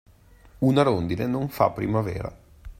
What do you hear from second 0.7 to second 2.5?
rondine non fa primavera.